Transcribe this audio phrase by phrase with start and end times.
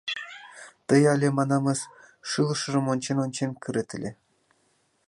[0.87, 1.79] Тый але, манамыс,
[2.29, 4.11] шӱлышыжым ончен-ончен кырет ыле.